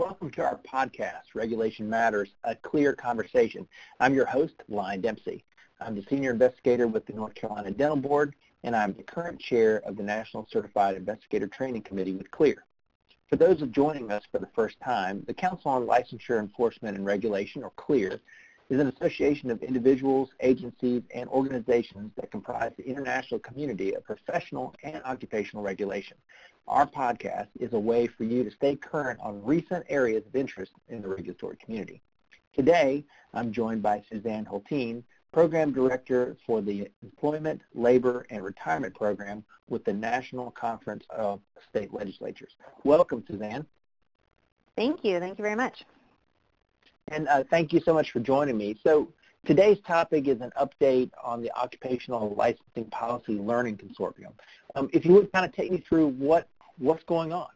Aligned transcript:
Welcome 0.00 0.30
to 0.30 0.42
our 0.42 0.58
podcast, 0.66 1.34
Regulation 1.34 1.86
Matters, 1.86 2.30
A 2.44 2.54
Clear 2.54 2.94
Conversation. 2.94 3.68
I'm 4.00 4.14
your 4.14 4.24
host, 4.24 4.54
Lion 4.66 5.02
Dempsey. 5.02 5.44
I'm 5.78 5.94
the 5.94 6.02
Senior 6.08 6.30
Investigator 6.30 6.88
with 6.88 7.04
the 7.04 7.12
North 7.12 7.34
Carolina 7.34 7.70
Dental 7.70 7.98
Board, 7.98 8.34
and 8.62 8.74
I'm 8.74 8.94
the 8.94 9.02
current 9.02 9.38
Chair 9.38 9.82
of 9.84 9.98
the 9.98 10.02
National 10.02 10.48
Certified 10.50 10.96
Investigator 10.96 11.48
Training 11.48 11.82
Committee 11.82 12.14
with 12.14 12.30
CLEAR. 12.30 12.64
For 13.28 13.36
those 13.36 13.60
joining 13.72 14.10
us 14.10 14.22
for 14.32 14.38
the 14.38 14.48
first 14.54 14.80
time, 14.80 15.22
the 15.26 15.34
Council 15.34 15.70
on 15.70 15.86
Licensure 15.86 16.40
Enforcement 16.40 16.96
and 16.96 17.04
Regulation, 17.04 17.62
or 17.62 17.72
CLEAR, 17.76 18.20
is 18.70 18.80
an 18.80 18.86
association 18.86 19.50
of 19.50 19.62
individuals, 19.62 20.30
agencies, 20.40 21.02
and 21.14 21.28
organizations 21.28 22.10
that 22.16 22.30
comprise 22.30 22.72
the 22.78 22.88
international 22.88 23.38
community 23.40 23.94
of 23.94 24.04
professional 24.04 24.74
and 24.82 25.02
occupational 25.04 25.62
regulation. 25.62 26.16
Our 26.68 26.86
podcast 26.86 27.48
is 27.58 27.72
a 27.72 27.78
way 27.78 28.06
for 28.06 28.24
you 28.24 28.44
to 28.44 28.50
stay 28.50 28.76
current 28.76 29.18
on 29.20 29.42
recent 29.44 29.84
areas 29.88 30.24
of 30.26 30.36
interest 30.36 30.72
in 30.88 31.02
the 31.02 31.08
regulatory 31.08 31.56
community. 31.56 32.00
Today, 32.54 33.04
I'm 33.34 33.52
joined 33.52 33.82
by 33.82 34.02
Suzanne 34.10 34.44
Hultin, 34.44 35.02
Program 35.32 35.72
Director 35.72 36.36
for 36.46 36.60
the 36.60 36.88
Employment, 37.02 37.62
Labor, 37.74 38.26
and 38.30 38.44
Retirement 38.44 38.94
Program 38.94 39.44
with 39.68 39.84
the 39.84 39.92
National 39.92 40.50
Conference 40.50 41.04
of 41.10 41.40
State 41.68 41.92
Legislatures. 41.94 42.56
Welcome, 42.84 43.24
Suzanne. 43.28 43.64
Thank 44.76 45.04
you. 45.04 45.20
Thank 45.20 45.38
you 45.38 45.42
very 45.42 45.56
much. 45.56 45.84
And 47.08 47.28
uh, 47.28 47.44
thank 47.50 47.72
you 47.72 47.80
so 47.80 47.94
much 47.94 48.10
for 48.10 48.20
joining 48.20 48.56
me. 48.56 48.76
So 48.84 49.08
today's 49.46 49.78
topic 49.86 50.28
is 50.28 50.40
an 50.40 50.52
update 50.60 51.10
on 51.22 51.42
the 51.42 51.50
Occupational 51.56 52.34
Licensing 52.34 52.86
Policy 52.90 53.34
Learning 53.34 53.76
Consortium. 53.76 54.32
Um, 54.74 54.88
if 54.92 55.04
you 55.04 55.12
would 55.14 55.32
kind 55.32 55.44
of 55.44 55.54
take 55.54 55.70
me 55.70 55.78
through 55.78 56.08
what, 56.08 56.48
what's 56.78 57.04
going 57.04 57.32
on. 57.32 57.48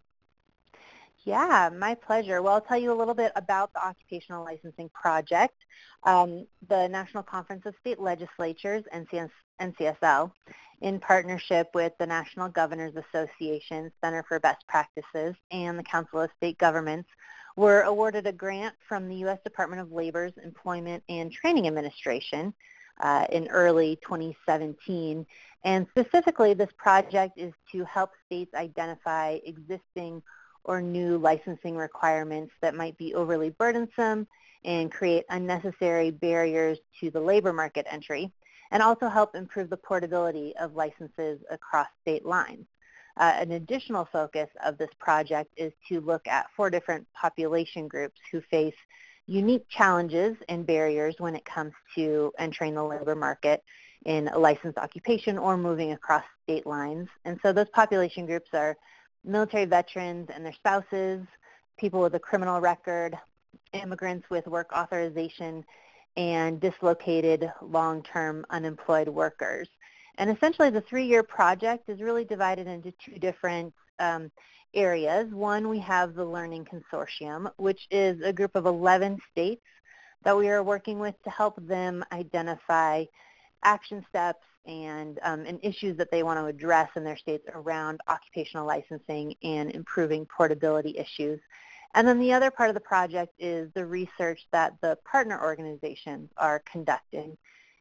Yeah, 1.24 1.70
my 1.74 1.94
pleasure. 1.94 2.42
Well, 2.42 2.54
I'll 2.54 2.60
tell 2.60 2.78
you 2.78 2.92
a 2.92 2.94
little 2.94 3.14
bit 3.14 3.32
about 3.34 3.72
the 3.72 3.84
Occupational 3.84 4.44
Licensing 4.44 4.90
Project. 4.90 5.54
Um, 6.02 6.46
the 6.68 6.86
National 6.88 7.22
Conference 7.22 7.64
of 7.64 7.74
State 7.80 7.98
Legislatures, 7.98 8.84
NCS, 8.94 9.30
NCSL, 9.60 10.30
in 10.82 11.00
partnership 11.00 11.70
with 11.74 11.92
the 11.98 12.06
National 12.06 12.48
Governors 12.48 12.92
Association, 12.94 13.90
Center 14.02 14.22
for 14.28 14.38
Best 14.38 14.66
Practices, 14.68 15.34
and 15.50 15.78
the 15.78 15.82
Council 15.82 16.20
of 16.20 16.30
State 16.36 16.58
Governments, 16.58 17.08
were 17.56 17.82
awarded 17.82 18.26
a 18.26 18.32
grant 18.32 18.74
from 18.88 19.08
the 19.08 19.16
U.S. 19.16 19.38
Department 19.44 19.80
of 19.80 19.92
Labor's 19.92 20.32
Employment 20.42 21.02
and 21.08 21.30
Training 21.30 21.66
Administration 21.66 22.52
uh, 23.00 23.26
in 23.30 23.48
early 23.48 23.96
2017. 24.02 25.26
And 25.64 25.86
specifically, 25.90 26.54
this 26.54 26.70
project 26.76 27.38
is 27.38 27.52
to 27.72 27.84
help 27.84 28.10
states 28.26 28.54
identify 28.54 29.38
existing 29.44 30.22
or 30.64 30.80
new 30.80 31.18
licensing 31.18 31.76
requirements 31.76 32.52
that 32.60 32.74
might 32.74 32.96
be 32.98 33.14
overly 33.14 33.50
burdensome 33.50 34.26
and 34.64 34.90
create 34.90 35.24
unnecessary 35.28 36.10
barriers 36.10 36.78
to 37.00 37.10
the 37.10 37.20
labor 37.20 37.52
market 37.52 37.86
entry, 37.90 38.32
and 38.70 38.82
also 38.82 39.08
help 39.08 39.34
improve 39.34 39.68
the 39.68 39.76
portability 39.76 40.54
of 40.58 40.74
licenses 40.74 41.38
across 41.50 41.86
state 42.00 42.24
lines. 42.24 42.64
Uh, 43.16 43.32
an 43.38 43.52
additional 43.52 44.04
focus 44.06 44.48
of 44.64 44.76
this 44.76 44.90
project 44.98 45.52
is 45.56 45.72
to 45.88 46.00
look 46.00 46.26
at 46.26 46.46
four 46.56 46.68
different 46.68 47.06
population 47.14 47.86
groups 47.86 48.20
who 48.32 48.40
face 48.50 48.74
unique 49.26 49.66
challenges 49.68 50.36
and 50.48 50.66
barriers 50.66 51.14
when 51.18 51.34
it 51.34 51.44
comes 51.44 51.72
to 51.94 52.32
entering 52.38 52.74
the 52.74 52.82
labor 52.82 53.14
market 53.14 53.62
in 54.04 54.28
a 54.28 54.38
licensed 54.38 54.78
occupation 54.78 55.38
or 55.38 55.56
moving 55.56 55.92
across 55.92 56.24
state 56.42 56.66
lines. 56.66 57.08
And 57.24 57.38
so 57.42 57.52
those 57.52 57.68
population 57.70 58.26
groups 58.26 58.50
are 58.52 58.76
military 59.24 59.64
veterans 59.64 60.28
and 60.34 60.44
their 60.44 60.52
spouses, 60.52 61.26
people 61.78 62.00
with 62.00 62.14
a 62.14 62.18
criminal 62.18 62.60
record, 62.60 63.16
immigrants 63.72 64.28
with 64.28 64.46
work 64.46 64.70
authorization, 64.76 65.64
and 66.16 66.60
dislocated 66.60 67.50
long-term 67.62 68.44
unemployed 68.50 69.08
workers. 69.08 69.68
And 70.16 70.30
essentially 70.30 70.70
the 70.70 70.80
three-year 70.80 71.22
project 71.22 71.88
is 71.88 72.00
really 72.00 72.24
divided 72.24 72.66
into 72.66 72.92
two 73.04 73.18
different 73.18 73.74
um, 73.98 74.30
areas. 74.72 75.32
One, 75.32 75.68
we 75.68 75.78
have 75.80 76.14
the 76.14 76.24
Learning 76.24 76.64
Consortium, 76.64 77.50
which 77.56 77.86
is 77.90 78.20
a 78.22 78.32
group 78.32 78.54
of 78.54 78.66
11 78.66 79.18
states 79.30 79.62
that 80.24 80.36
we 80.36 80.48
are 80.48 80.62
working 80.62 80.98
with 80.98 81.14
to 81.24 81.30
help 81.30 81.54
them 81.66 82.04
identify 82.12 83.04
action 83.62 84.04
steps 84.08 84.44
and, 84.66 85.18
um, 85.22 85.44
and 85.46 85.58
issues 85.62 85.96
that 85.98 86.10
they 86.10 86.22
want 86.22 86.38
to 86.38 86.46
address 86.46 86.88
in 86.96 87.04
their 87.04 87.16
states 87.16 87.46
around 87.52 88.00
occupational 88.08 88.66
licensing 88.66 89.34
and 89.42 89.70
improving 89.72 90.26
portability 90.26 90.96
issues. 90.96 91.40
And 91.94 92.08
then 92.08 92.18
the 92.18 92.32
other 92.32 92.50
part 92.50 92.70
of 92.70 92.74
the 92.74 92.80
project 92.80 93.34
is 93.38 93.70
the 93.74 93.86
research 93.86 94.46
that 94.52 94.74
the 94.80 94.98
partner 95.04 95.40
organizations 95.40 96.30
are 96.36 96.62
conducting. 96.70 97.36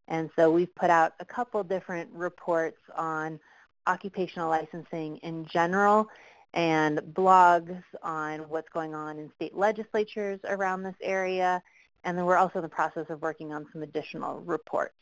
And 0.08 0.30
so 0.36 0.52
we've 0.52 0.74
put 0.75 0.90
out 0.90 1.14
a 1.19 1.25
couple 1.25 1.64
different 1.64 2.09
reports 2.14 2.80
on 2.96 3.40
occupational 3.88 4.50
licensing 4.50 5.18
in 5.18 5.46
general 5.46 6.08
and 6.53 7.00
blogs 7.00 7.81
on 8.03 8.40
what's 8.50 8.69
going 8.69 8.94
on 8.94 9.18
in 9.18 9.31
state 9.36 9.56
legislatures 9.56 10.40
around 10.47 10.84
this 10.84 10.96
area. 11.02 11.62
And 12.03 12.18
then 12.18 12.25
we're 12.25 12.38
also 12.38 12.59
in 12.59 12.64
the 12.64 12.69
process 12.69 13.06
of 13.09 13.22
working 13.22 13.53
on 13.53 13.66
some 13.72 13.81
additional 13.81 14.40
reports. 14.41 14.94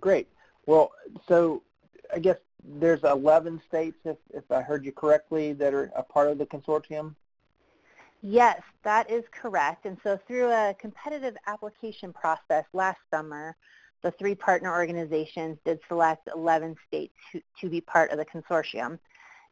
Great. 0.00 0.28
Well, 0.66 0.92
so 1.28 1.62
I 2.14 2.18
guess 2.18 2.36
there's 2.62 3.02
11 3.02 3.60
states, 3.68 3.98
if, 4.04 4.16
if 4.32 4.50
I 4.50 4.62
heard 4.62 4.84
you 4.84 4.92
correctly, 4.92 5.52
that 5.54 5.74
are 5.74 5.90
a 5.96 6.02
part 6.02 6.28
of 6.28 6.38
the 6.38 6.46
consortium? 6.46 7.14
Yes, 8.26 8.62
that 8.84 9.10
is 9.10 9.22
correct. 9.38 9.84
And 9.84 9.98
so 10.02 10.18
through 10.26 10.50
a 10.50 10.74
competitive 10.80 11.36
application 11.46 12.10
process 12.10 12.64
last 12.72 12.98
summer, 13.10 13.54
the 14.02 14.12
three 14.12 14.34
partner 14.34 14.72
organizations 14.72 15.58
did 15.66 15.78
select 15.88 16.26
11 16.34 16.74
states 16.88 17.12
to, 17.32 17.42
to 17.60 17.68
be 17.68 17.82
part 17.82 18.10
of 18.12 18.16
the 18.16 18.24
consortium. 18.24 18.98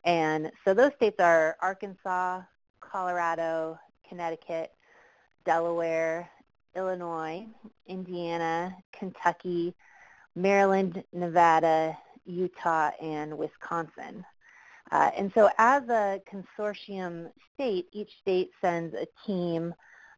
And 0.05 0.51
so 0.65 0.73
those 0.73 0.93
states 0.97 1.17
are 1.21 1.59
Arkansas, 1.61 2.41
Colorado, 2.81 3.79
Connecticut, 4.09 4.73
Delaware, 5.45 6.31
Illinois, 6.75 7.47
Indiana, 7.87 8.75
Kentucky, 8.91 9.75
Maryland, 10.35 11.05
Nevada, 11.13 11.95
Utah, 12.25 12.91
and 13.03 13.37
Wisconsin. 13.37 14.25
Uh, 14.93 15.11
and 15.17 15.33
so 15.35 15.49
as 15.57 15.83
a 15.89 16.21
consortium 16.31 17.31
state, 17.55 17.89
each 17.93 18.11
state 18.21 18.51
sends 18.61 18.95
a 18.95 19.07
team 19.27 19.75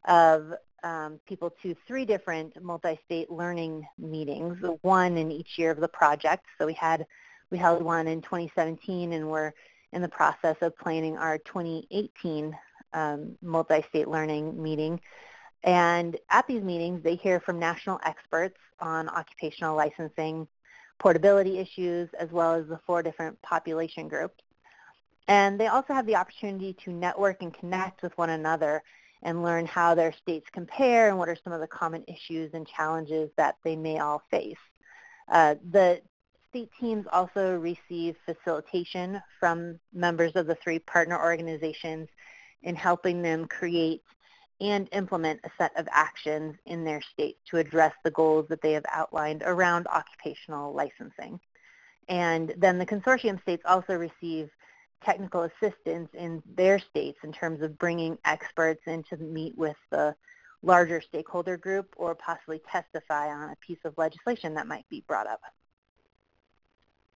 of 0.07 0.53
um, 0.83 1.21
people 1.27 1.55
to 1.63 1.77
three 1.87 2.05
different 2.05 2.61
multi-state 2.61 3.31
learning 3.31 3.87
meetings, 3.99 4.59
one 4.83 5.17
in 5.17 5.31
each 5.31 5.57
year 5.57 5.71
of 5.71 5.79
the 5.79 5.89
project. 5.89 6.45
So 6.59 6.67
we 6.67 6.75
had 6.75 7.07
we 7.51 7.59
held 7.59 7.83
one 7.83 8.09
in 8.09 8.21
2017, 8.21 9.13
and 9.13 9.31
we're 9.31 9.53
in 9.93 10.03
the 10.03 10.09
process 10.09 10.57
of 10.61 10.77
planning 10.77 11.17
our 11.17 11.39
2018 11.39 12.57
um, 12.95 13.39
multi-state 13.43 14.09
learning 14.09 14.61
meeting. 14.61 15.01
And 15.63 16.19
at 16.31 16.49
these 16.49 16.63
meetings, 16.63 17.03
they 17.05 17.15
hear 17.15 17.39
from 17.39 17.61
national 17.61 18.01
experts 18.05 18.59
on 18.81 19.09
occupational 19.09 19.77
licensing, 19.77 20.49
portability 20.99 21.59
issues, 21.59 22.09
as 22.19 22.31
well 22.31 22.55
as 22.55 22.67
the 22.67 22.81
four 22.87 23.03
different 23.03 23.41
population 23.43 24.09
groups. 24.09 24.44
And 25.29 25.59
they 25.59 25.69
also 25.69 25.95
have 25.95 26.07
the 26.07 26.17
opportunity 26.17 26.77
to 26.85 26.93
network 26.93 27.43
and 27.43 27.53
connect 27.53 28.03
with 28.03 28.17
one 28.19 28.31
another 28.31 28.83
and 29.23 29.43
learn 29.43 29.65
how 29.65 29.95
their 29.95 30.13
states 30.13 30.47
compare 30.53 31.09
and 31.09 31.19
what 31.19 31.29
are 31.31 31.37
some 31.43 31.53
of 31.53 31.61
the 31.61 31.67
common 31.67 32.05
issues 32.07 32.51
and 32.53 32.67
challenges 32.69 33.31
that 33.37 33.57
they 33.65 33.75
may 33.75 33.99
all 33.99 34.23
face. 34.31 34.59
Uh, 35.33 35.55
the 35.71 36.01
state 36.51 36.71
teams 36.79 37.07
also 37.11 37.57
receive 37.57 38.17
facilitation 38.27 39.21
from 39.41 39.81
members 39.93 40.33
of 40.37 40.47
the 40.47 40.55
three 40.57 40.79
partner 40.79 41.19
organizations 41.19 42.09
in 42.63 42.77
helping 42.77 43.23
them 43.23 43.47
create 43.47 44.03
and 44.61 44.89
implement 44.93 45.41
a 45.45 45.51
set 45.59 45.73
of 45.77 45.89
actions 45.91 46.55
in 46.67 46.85
their 46.85 47.01
state 47.01 47.37
to 47.51 47.57
address 47.57 47.93
the 48.05 48.11
goals 48.11 48.47
that 48.49 48.63
they 48.63 48.73
have 48.73 48.85
outlined 48.93 49.43
around 49.45 49.87
occupational 49.89 50.73
licensing. 50.73 51.41
And 52.09 52.55
then 52.59 52.79
the 52.79 52.87
consortium 52.87 53.41
states 53.43 53.65
also 53.67 53.95
receive 53.95 54.51
technical 55.05 55.43
assistance 55.43 56.09
in 56.15 56.43
their 56.57 56.79
states 56.79 57.19
in 57.23 57.33
terms 57.33 57.63
of 57.63 57.79
bringing 57.79 58.19
experts 58.25 58.83
in 58.87 59.03
to 59.05 59.17
meet 59.17 59.57
with 59.57 59.77
the 59.91 60.15
larger 60.63 61.01
stakeholder 61.01 61.57
group 61.57 61.95
or 61.97 62.15
possibly 62.15 62.61
testify 62.71 63.29
on 63.29 63.51
a 63.51 63.57
piece 63.57 63.79
of 63.85 63.93
legislation 63.99 64.55
that 64.55 64.67
might 64.67 64.89
be 64.89 65.05
brought 65.07 65.27
up. 65.27 65.41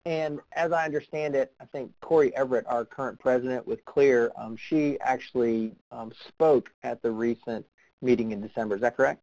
And 0.05 0.41
as 0.53 0.73
I 0.73 0.85
understand 0.85 1.35
it, 1.35 1.53
I 1.61 1.65
think 1.67 1.93
Corey 2.01 2.35
Everett, 2.37 2.67
our 2.67 2.85
current 2.85 3.19
president 3.19 3.67
with 3.67 3.85
CLEAR, 3.85 4.33
um, 4.37 4.57
she 4.57 4.99
actually 5.01 5.75
um, 5.91 6.13
spoke 6.29 6.71
at 6.83 7.03
the 7.03 7.11
recent 7.11 7.67
meeting 8.01 8.33
in 8.33 8.41
December. 8.41 8.77
Is 8.77 8.81
that 8.83 8.97
correct? 8.97 9.23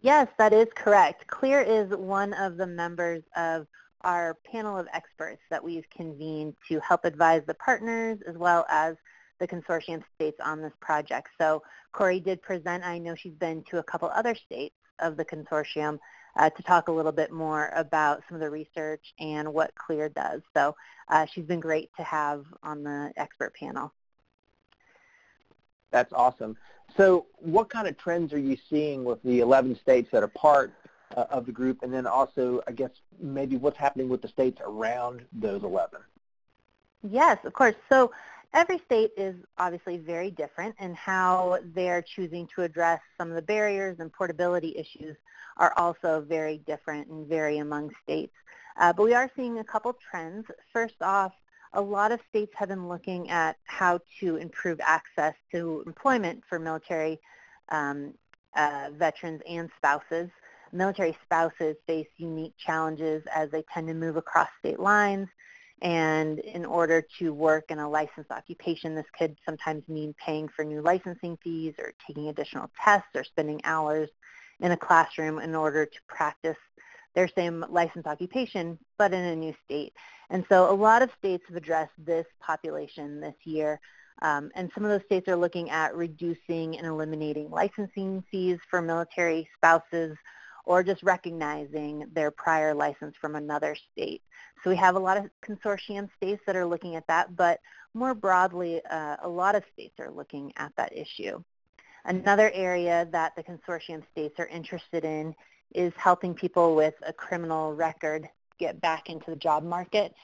Yes, 0.00 0.28
that 0.38 0.52
is 0.52 0.66
correct. 0.74 1.26
CLEAR 1.26 1.62
is 1.62 1.90
one 1.90 2.32
of 2.34 2.56
the 2.56 2.66
members 2.66 3.22
of 3.36 3.66
our 4.02 4.36
panel 4.50 4.78
of 4.78 4.86
experts 4.92 5.42
that 5.50 5.62
we've 5.62 5.88
convened 5.90 6.54
to 6.68 6.80
help 6.80 7.04
advise 7.04 7.42
the 7.46 7.54
partners 7.54 8.18
as 8.26 8.36
well 8.36 8.66
as 8.68 8.96
the 9.40 9.46
consortium 9.46 10.02
states 10.14 10.38
on 10.44 10.60
this 10.60 10.72
project. 10.80 11.28
So 11.38 11.62
Corey 11.92 12.20
did 12.20 12.42
present. 12.42 12.84
I 12.84 12.98
know 12.98 13.14
she's 13.14 13.34
been 13.34 13.62
to 13.70 13.78
a 13.78 13.82
couple 13.82 14.08
other 14.08 14.34
states 14.34 14.74
of 14.98 15.16
the 15.16 15.24
consortium 15.24 15.98
uh, 16.36 16.50
to 16.50 16.62
talk 16.62 16.88
a 16.88 16.92
little 16.92 17.12
bit 17.12 17.32
more 17.32 17.70
about 17.74 18.22
some 18.28 18.36
of 18.36 18.40
the 18.40 18.50
research 18.50 19.14
and 19.18 19.52
what 19.52 19.74
CLEAR 19.74 20.08
does. 20.10 20.42
So 20.54 20.74
uh, 21.08 21.26
she's 21.32 21.44
been 21.44 21.60
great 21.60 21.90
to 21.96 22.02
have 22.02 22.44
on 22.62 22.82
the 22.82 23.12
expert 23.16 23.54
panel. 23.54 23.92
That's 25.90 26.12
awesome. 26.12 26.56
So 26.96 27.26
what 27.38 27.70
kind 27.70 27.86
of 27.86 27.96
trends 27.98 28.32
are 28.32 28.38
you 28.38 28.56
seeing 28.68 29.04
with 29.04 29.22
the 29.22 29.40
11 29.40 29.78
states 29.80 30.08
that 30.12 30.22
are 30.22 30.28
part 30.28 30.72
uh, 31.18 31.26
of 31.30 31.46
the 31.46 31.52
group, 31.52 31.82
and 31.82 31.92
then 31.92 32.06
also, 32.06 32.62
I 32.68 32.72
guess, 32.72 32.90
maybe 33.20 33.56
what's 33.56 33.76
happening 33.76 34.08
with 34.08 34.22
the 34.22 34.28
states 34.28 34.60
around 34.64 35.24
those 35.32 35.64
11? 35.64 35.98
Yes, 37.02 37.38
of 37.44 37.52
course. 37.52 37.74
So 37.88 38.12
every 38.54 38.78
state 38.78 39.10
is 39.16 39.34
obviously 39.58 39.98
very 39.98 40.30
different 40.30 40.76
in 40.78 40.94
how 40.94 41.58
they're 41.74 42.02
choosing 42.02 42.48
to 42.54 42.62
address 42.62 43.00
some 43.18 43.30
of 43.30 43.34
the 43.34 43.42
barriers 43.42 43.96
and 43.98 44.12
portability 44.12 44.76
issues 44.76 45.16
are 45.56 45.72
also 45.76 46.20
very 46.20 46.58
different 46.58 47.08
and 47.08 47.26
vary 47.26 47.58
among 47.58 47.90
states. 48.04 48.34
Uh, 48.76 48.92
but 48.92 49.02
we 49.02 49.12
are 49.12 49.28
seeing 49.34 49.58
a 49.58 49.64
couple 49.64 49.92
trends. 50.10 50.46
First 50.72 51.02
off, 51.02 51.32
a 51.72 51.80
lot 51.80 52.12
of 52.12 52.20
states 52.28 52.52
have 52.54 52.68
been 52.68 52.88
looking 52.88 53.28
at 53.28 53.56
how 53.64 53.98
to 54.20 54.36
improve 54.36 54.80
access 54.80 55.34
to 55.50 55.82
employment 55.84 56.44
for 56.48 56.60
military 56.60 57.18
um, 57.70 58.14
uh, 58.56 58.90
veterans 58.96 59.42
and 59.48 59.68
spouses. 59.76 60.30
Military 60.72 61.16
spouses 61.24 61.76
face 61.86 62.08
unique 62.16 62.54
challenges 62.58 63.22
as 63.34 63.50
they 63.50 63.64
tend 63.72 63.88
to 63.88 63.94
move 63.94 64.16
across 64.16 64.48
state 64.58 64.80
lines. 64.80 65.28
And 65.80 66.40
in 66.40 66.64
order 66.64 67.04
to 67.20 67.32
work 67.32 67.70
in 67.70 67.78
a 67.78 67.88
licensed 67.88 68.30
occupation, 68.30 68.94
this 68.94 69.06
could 69.16 69.36
sometimes 69.46 69.86
mean 69.88 70.14
paying 70.24 70.48
for 70.48 70.64
new 70.64 70.82
licensing 70.82 71.38
fees 71.42 71.74
or 71.78 71.92
taking 72.06 72.28
additional 72.28 72.70
tests 72.82 73.08
or 73.14 73.22
spending 73.22 73.60
hours 73.64 74.08
in 74.60 74.72
a 74.72 74.76
classroom 74.76 75.38
in 75.38 75.54
order 75.54 75.86
to 75.86 75.98
practice 76.08 76.56
their 77.14 77.28
same 77.28 77.64
licensed 77.70 78.08
occupation, 78.08 78.78
but 78.98 79.12
in 79.12 79.24
a 79.24 79.36
new 79.36 79.54
state. 79.64 79.92
And 80.30 80.44
so 80.48 80.70
a 80.70 80.74
lot 80.74 81.02
of 81.02 81.10
states 81.18 81.44
have 81.48 81.56
addressed 81.56 81.92
this 81.96 82.26
population 82.40 83.20
this 83.20 83.34
year. 83.44 83.80
Um, 84.20 84.50
and 84.56 84.70
some 84.74 84.84
of 84.84 84.90
those 84.90 85.04
states 85.04 85.28
are 85.28 85.36
looking 85.36 85.70
at 85.70 85.94
reducing 85.94 86.76
and 86.76 86.86
eliminating 86.86 87.50
licensing 87.50 88.24
fees 88.30 88.58
for 88.68 88.82
military 88.82 89.48
spouses 89.56 90.16
or 90.68 90.82
just 90.82 91.02
recognizing 91.02 92.04
their 92.12 92.30
prior 92.30 92.74
license 92.74 93.16
from 93.18 93.36
another 93.36 93.74
state. 93.90 94.20
So 94.62 94.68
we 94.68 94.76
have 94.76 94.96
a 94.96 94.98
lot 94.98 95.16
of 95.16 95.24
consortium 95.42 96.10
states 96.18 96.42
that 96.46 96.56
are 96.56 96.66
looking 96.66 96.94
at 96.94 97.06
that, 97.06 97.34
but 97.34 97.58
more 97.94 98.14
broadly, 98.14 98.82
uh, 98.90 99.16
a 99.22 99.28
lot 99.28 99.54
of 99.54 99.62
states 99.72 99.94
are 99.98 100.10
looking 100.10 100.52
at 100.58 100.70
that 100.76 100.94
issue. 100.94 101.42
Another 102.04 102.50
area 102.52 103.08
that 103.12 103.32
the 103.34 103.42
consortium 103.42 104.02
states 104.12 104.34
are 104.38 104.46
interested 104.48 105.06
in 105.06 105.34
is 105.74 105.94
helping 105.96 106.34
people 106.34 106.76
with 106.76 106.94
a 107.06 107.14
criminal 107.14 107.74
record 107.74 108.28
get 108.58 108.78
back 108.82 109.08
into 109.08 109.30
the 109.30 109.36
job 109.36 109.64
market 109.64 110.14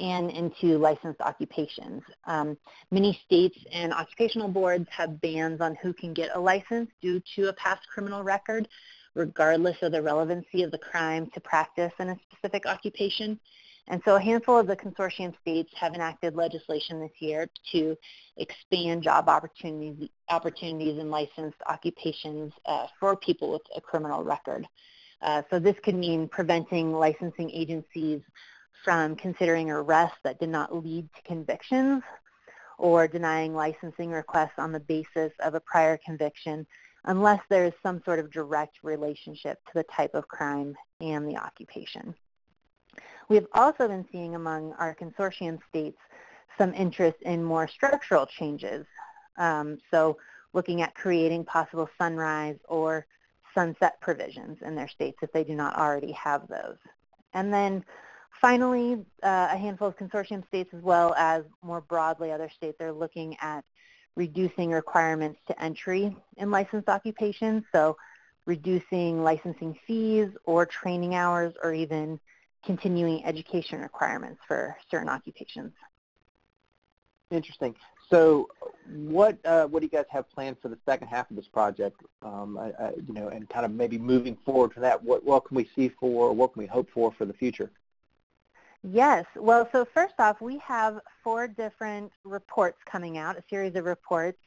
and 0.00 0.30
into 0.30 0.78
licensed 0.78 1.20
occupations. 1.20 2.02
Um, 2.24 2.58
many 2.90 3.20
states 3.24 3.56
and 3.70 3.92
occupational 3.92 4.48
boards 4.48 4.88
have 4.90 5.20
bans 5.20 5.60
on 5.60 5.76
who 5.76 5.92
can 5.92 6.12
get 6.12 6.30
a 6.34 6.40
license 6.40 6.90
due 7.00 7.22
to 7.36 7.50
a 7.50 7.52
past 7.52 7.86
criminal 7.86 8.24
record, 8.24 8.66
regardless 9.14 9.76
of 9.82 9.92
the 9.92 10.02
relevancy 10.02 10.62
of 10.62 10.70
the 10.70 10.78
crime 10.78 11.26
to 11.34 11.40
practice 11.40 11.92
in 11.98 12.10
a 12.10 12.18
specific 12.30 12.66
occupation. 12.66 13.38
And 13.88 14.00
so 14.04 14.16
a 14.16 14.20
handful 14.20 14.58
of 14.58 14.66
the 14.66 14.76
consortium 14.76 15.34
states 15.40 15.72
have 15.74 15.94
enacted 15.94 16.36
legislation 16.36 17.00
this 17.00 17.10
year 17.18 17.48
to 17.72 17.96
expand 18.36 19.02
job 19.02 19.28
opportunities, 19.28 20.08
opportunities 20.28 20.98
in 20.98 21.10
licensed 21.10 21.58
occupations 21.66 22.52
uh, 22.66 22.86
for 22.98 23.16
people 23.16 23.50
with 23.50 23.62
a 23.76 23.80
criminal 23.80 24.22
record. 24.22 24.66
Uh, 25.20 25.42
so 25.50 25.58
this 25.58 25.76
could 25.82 25.94
mean 25.94 26.28
preventing 26.28 26.92
licensing 26.92 27.50
agencies 27.50 28.20
from 28.84 29.14
considering 29.16 29.70
arrests 29.70 30.18
that 30.24 30.40
did 30.40 30.48
not 30.48 30.74
lead 30.74 31.08
to 31.14 31.22
convictions 31.22 32.02
or 32.78 33.06
denying 33.06 33.54
licensing 33.54 34.10
requests 34.10 34.58
on 34.58 34.72
the 34.72 34.80
basis 34.80 35.32
of 35.40 35.54
a 35.54 35.60
prior 35.60 35.98
conviction 36.04 36.66
unless 37.04 37.40
there 37.48 37.64
is 37.64 37.72
some 37.82 38.02
sort 38.04 38.18
of 38.18 38.30
direct 38.30 38.78
relationship 38.82 39.58
to 39.66 39.72
the 39.74 39.84
type 39.84 40.14
of 40.14 40.28
crime 40.28 40.76
and 41.00 41.28
the 41.28 41.36
occupation. 41.36 42.14
We 43.28 43.36
have 43.36 43.46
also 43.54 43.88
been 43.88 44.06
seeing 44.12 44.34
among 44.34 44.72
our 44.74 44.94
consortium 44.94 45.58
states 45.68 45.98
some 46.58 46.74
interest 46.74 47.16
in 47.22 47.42
more 47.42 47.66
structural 47.66 48.26
changes. 48.26 48.86
Um, 49.38 49.78
so 49.90 50.18
looking 50.52 50.82
at 50.82 50.94
creating 50.94 51.44
possible 51.44 51.88
sunrise 51.98 52.58
or 52.68 53.06
sunset 53.54 54.00
provisions 54.00 54.58
in 54.62 54.74
their 54.74 54.88
states 54.88 55.18
if 55.22 55.32
they 55.32 55.44
do 55.44 55.54
not 55.54 55.76
already 55.76 56.12
have 56.12 56.46
those. 56.48 56.76
And 57.34 57.52
then 57.52 57.84
finally, 58.40 59.04
uh, 59.22 59.48
a 59.50 59.56
handful 59.56 59.88
of 59.88 59.96
consortium 59.96 60.46
states 60.48 60.70
as 60.74 60.82
well 60.82 61.14
as 61.14 61.44
more 61.62 61.80
broadly 61.80 62.32
other 62.32 62.50
states 62.54 62.80
are 62.80 62.92
looking 62.92 63.36
at 63.40 63.64
reducing 64.16 64.70
requirements 64.70 65.38
to 65.46 65.62
entry 65.62 66.16
in 66.36 66.50
licensed 66.50 66.88
occupations, 66.88 67.64
so 67.72 67.96
reducing 68.46 69.22
licensing 69.22 69.78
fees 69.86 70.28
or 70.44 70.66
training 70.66 71.14
hours 71.14 71.54
or 71.62 71.72
even 71.72 72.18
continuing 72.64 73.24
education 73.24 73.80
requirements 73.80 74.40
for 74.46 74.76
certain 74.90 75.08
occupations. 75.08 75.72
Interesting. 77.30 77.74
So, 78.10 78.48
what 78.94 79.38
uh, 79.46 79.66
what 79.66 79.80
do 79.80 79.86
you 79.86 79.90
guys 79.90 80.04
have 80.10 80.28
planned 80.30 80.58
for 80.60 80.68
the 80.68 80.76
second 80.84 81.08
half 81.08 81.30
of 81.30 81.36
this 81.36 81.48
project? 81.48 82.02
Um, 82.20 82.58
I, 82.58 82.72
I, 82.78 82.90
you 83.06 83.14
know, 83.14 83.28
and 83.28 83.48
kind 83.48 83.64
of 83.64 83.72
maybe 83.72 83.96
moving 83.96 84.36
forward 84.44 84.74
to 84.74 84.80
that, 84.80 85.02
what 85.02 85.24
what 85.24 85.46
can 85.46 85.56
we 85.56 85.66
see 85.74 85.88
for, 85.88 86.34
what 86.34 86.52
can 86.52 86.60
we 86.60 86.66
hope 86.66 86.90
for 86.92 87.10
for 87.12 87.24
the 87.24 87.32
future? 87.32 87.70
Yes. 88.82 89.26
Well, 89.36 89.68
so 89.70 89.86
first 89.94 90.14
off, 90.18 90.40
we 90.40 90.58
have 90.58 90.98
four 91.22 91.46
different 91.46 92.10
reports 92.24 92.78
coming 92.84 93.16
out, 93.16 93.36
a 93.36 93.44
series 93.48 93.76
of 93.76 93.84
reports 93.84 94.38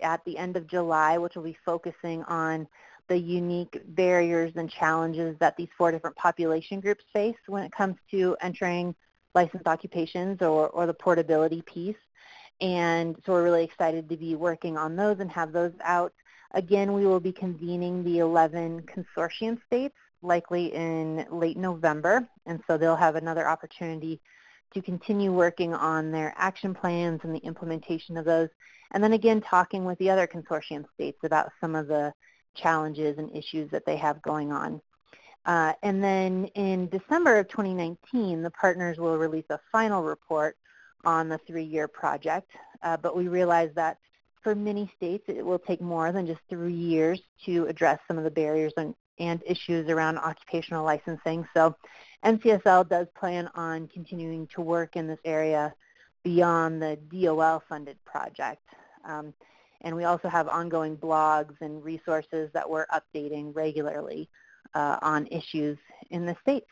at 0.00 0.24
the 0.24 0.38
end 0.38 0.56
of 0.56 0.68
July, 0.68 1.18
which 1.18 1.34
will 1.34 1.42
be 1.42 1.56
focusing 1.64 2.22
on 2.24 2.68
the 3.08 3.18
unique 3.18 3.82
barriers 3.88 4.52
and 4.54 4.70
challenges 4.70 5.36
that 5.40 5.56
these 5.56 5.68
four 5.76 5.90
different 5.90 6.14
population 6.14 6.80
groups 6.80 7.04
face 7.12 7.36
when 7.46 7.64
it 7.64 7.72
comes 7.72 7.96
to 8.12 8.36
entering 8.40 8.94
licensed 9.34 9.66
occupations 9.66 10.40
or, 10.40 10.68
or 10.68 10.86
the 10.86 10.94
portability 10.94 11.62
piece. 11.62 11.96
And 12.60 13.16
so 13.26 13.32
we're 13.32 13.42
really 13.42 13.64
excited 13.64 14.08
to 14.08 14.16
be 14.16 14.36
working 14.36 14.76
on 14.76 14.94
those 14.94 15.18
and 15.18 15.30
have 15.32 15.52
those 15.52 15.72
out. 15.82 16.12
Again, 16.52 16.92
we 16.92 17.04
will 17.04 17.20
be 17.20 17.32
convening 17.32 18.04
the 18.04 18.18
11 18.18 18.82
consortium 18.82 19.58
states 19.66 19.96
likely 20.22 20.72
in 20.72 21.26
late 21.30 21.56
November. 21.56 22.26
And 22.46 22.60
so 22.66 22.78
they'll 22.78 22.96
have 22.96 23.16
another 23.16 23.48
opportunity 23.48 24.20
to 24.74 24.82
continue 24.82 25.32
working 25.32 25.74
on 25.74 26.10
their 26.10 26.32
action 26.36 26.74
plans 26.74 27.20
and 27.24 27.34
the 27.34 27.40
implementation 27.40 28.16
of 28.16 28.24
those. 28.24 28.48
And 28.92 29.02
then 29.02 29.12
again, 29.12 29.40
talking 29.40 29.84
with 29.84 29.98
the 29.98 30.10
other 30.10 30.26
consortium 30.26 30.84
states 30.94 31.18
about 31.24 31.50
some 31.60 31.74
of 31.74 31.88
the 31.88 32.12
challenges 32.54 33.18
and 33.18 33.34
issues 33.36 33.70
that 33.70 33.84
they 33.86 33.96
have 33.96 34.22
going 34.22 34.52
on. 34.52 34.80
Uh, 35.44 35.72
and 35.82 36.02
then 36.02 36.46
in 36.54 36.88
December 36.88 37.38
of 37.38 37.48
2019, 37.48 38.42
the 38.42 38.50
partners 38.50 38.98
will 38.98 39.16
release 39.18 39.44
a 39.50 39.58
final 39.72 40.02
report 40.02 40.56
on 41.04 41.28
the 41.28 41.38
three-year 41.46 41.88
project. 41.88 42.50
Uh, 42.82 42.96
but 42.96 43.16
we 43.16 43.28
realize 43.28 43.70
that 43.74 43.98
for 44.42 44.54
many 44.54 44.90
states, 44.96 45.24
it 45.28 45.44
will 45.44 45.58
take 45.58 45.80
more 45.80 46.12
than 46.12 46.26
just 46.26 46.40
three 46.48 46.72
years 46.72 47.20
to 47.44 47.66
address 47.66 47.98
some 48.06 48.18
of 48.18 48.24
the 48.24 48.30
barriers 48.30 48.72
and, 48.76 48.94
and 49.18 49.42
issues 49.46 49.88
around 49.88 50.18
occupational 50.18 50.84
licensing. 50.84 51.46
So 51.54 51.76
NCSL 52.24 52.88
does 52.88 53.06
plan 53.14 53.48
on 53.54 53.88
continuing 53.88 54.46
to 54.48 54.60
work 54.60 54.96
in 54.96 55.06
this 55.06 55.18
area 55.24 55.74
beyond 56.22 56.80
the 56.80 56.98
DOL-funded 57.10 58.02
project. 58.04 58.62
Um, 59.04 59.34
and 59.82 59.96
we 59.96 60.04
also 60.04 60.28
have 60.28 60.48
ongoing 60.48 60.96
blogs 60.96 61.54
and 61.60 61.82
resources 61.84 62.50
that 62.54 62.68
we're 62.68 62.86
updating 62.86 63.54
regularly 63.54 64.28
uh, 64.74 64.98
on 65.02 65.26
issues 65.26 65.76
in 66.10 66.24
the 66.24 66.36
states. 66.40 66.70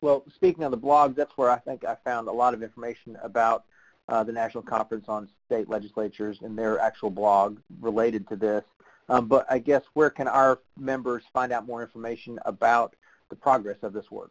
Well, 0.00 0.24
speaking 0.34 0.64
of 0.64 0.70
the 0.70 0.78
blogs, 0.78 1.16
that's 1.16 1.36
where 1.36 1.50
I 1.50 1.58
think 1.58 1.84
I 1.84 1.96
found 2.04 2.28
a 2.28 2.32
lot 2.32 2.54
of 2.54 2.62
information 2.62 3.18
about 3.22 3.64
uh, 4.08 4.22
the 4.24 4.32
National 4.32 4.62
Conference 4.62 5.06
on 5.08 5.28
State 5.46 5.68
Legislatures 5.68 6.38
and 6.42 6.56
their 6.56 6.78
actual 6.78 7.10
blog 7.10 7.58
related 7.80 8.26
to 8.28 8.36
this. 8.36 8.64
Um, 9.08 9.26
but 9.26 9.46
I 9.50 9.58
guess 9.58 9.82
where 9.94 10.10
can 10.10 10.28
our 10.28 10.60
members 10.78 11.24
find 11.32 11.52
out 11.52 11.66
more 11.66 11.82
information 11.82 12.38
about 12.44 12.94
the 13.30 13.36
progress 13.36 13.78
of 13.82 13.92
this 13.92 14.10
work? 14.10 14.30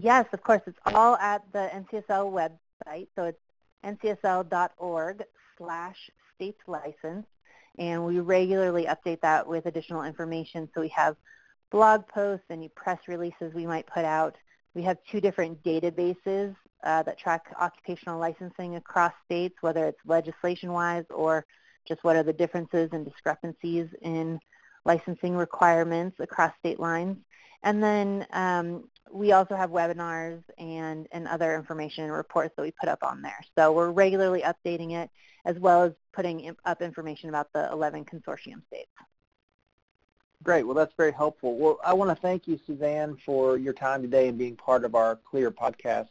Yes, 0.00 0.26
of 0.32 0.42
course. 0.42 0.62
It's 0.66 0.78
all 0.86 1.16
at 1.16 1.42
the 1.52 1.70
NCSL 1.72 2.32
website. 2.32 3.08
So 3.14 3.24
it's 3.24 3.38
ncsl.org 3.84 5.22
slash 5.56 6.10
state 6.34 6.56
license. 6.66 7.26
And 7.78 8.04
we 8.04 8.20
regularly 8.20 8.86
update 8.86 9.20
that 9.20 9.46
with 9.46 9.66
additional 9.66 10.02
information. 10.02 10.68
So 10.74 10.80
we 10.80 10.88
have 10.88 11.16
blog 11.70 12.06
posts, 12.06 12.46
and 12.48 12.58
any 12.58 12.68
press 12.68 13.00
releases 13.08 13.52
we 13.52 13.66
might 13.66 13.86
put 13.86 14.04
out. 14.04 14.36
We 14.74 14.82
have 14.82 14.98
two 15.10 15.20
different 15.20 15.62
databases 15.64 16.54
uh, 16.84 17.02
that 17.02 17.18
track 17.18 17.46
occupational 17.60 18.20
licensing 18.20 18.76
across 18.76 19.12
states, 19.24 19.56
whether 19.60 19.86
it's 19.86 19.98
legislation-wise 20.06 21.04
or 21.10 21.46
just 21.86 22.02
what 22.04 22.16
are 22.16 22.22
the 22.22 22.32
differences 22.32 22.90
and 22.92 23.04
discrepancies 23.04 23.88
in 24.02 24.40
licensing 24.84 25.36
requirements 25.36 26.16
across 26.20 26.52
state 26.58 26.78
lines. 26.78 27.16
And 27.62 27.82
then 27.82 28.26
um, 28.32 28.88
we 29.10 29.32
also 29.32 29.56
have 29.56 29.70
webinars 29.70 30.42
and, 30.58 31.06
and 31.12 31.26
other 31.26 31.54
information 31.54 32.04
and 32.04 32.12
reports 32.12 32.54
that 32.56 32.62
we 32.62 32.72
put 32.72 32.88
up 32.88 33.02
on 33.02 33.22
there. 33.22 33.38
So 33.56 33.72
we're 33.72 33.90
regularly 33.90 34.42
updating 34.42 34.92
it 34.92 35.10
as 35.46 35.58
well 35.58 35.82
as 35.82 35.92
putting 36.12 36.54
up 36.64 36.82
information 36.82 37.28
about 37.28 37.52
the 37.52 37.70
11 37.72 38.04
consortium 38.04 38.66
states. 38.66 38.90
Great. 40.42 40.64
Well, 40.64 40.74
that's 40.74 40.92
very 40.96 41.12
helpful. 41.12 41.56
Well, 41.56 41.78
I 41.84 41.94
want 41.94 42.10
to 42.10 42.16
thank 42.16 42.46
you, 42.46 42.60
Suzanne, 42.66 43.16
for 43.24 43.56
your 43.56 43.72
time 43.72 44.02
today 44.02 44.28
and 44.28 44.36
being 44.36 44.56
part 44.56 44.84
of 44.84 44.94
our 44.94 45.16
CLEAR 45.16 45.50
podcast. 45.50 46.08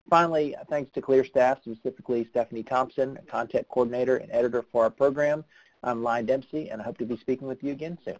Finally, 0.08 0.56
thanks 0.70 0.90
to 0.92 1.02
CLEAR 1.02 1.26
staff, 1.26 1.58
specifically 1.60 2.26
Stephanie 2.30 2.62
Thompson, 2.62 3.18
content 3.26 3.68
coordinator 3.68 4.16
and 4.16 4.32
editor 4.32 4.64
for 4.72 4.84
our 4.84 4.90
program. 4.90 5.44
I'm 5.82 6.02
Lion 6.02 6.24
Dempsey, 6.24 6.70
and 6.70 6.80
I 6.80 6.86
hope 6.86 6.96
to 6.96 7.04
be 7.04 7.18
speaking 7.18 7.48
with 7.48 7.62
you 7.62 7.72
again 7.72 7.98
soon. 8.02 8.16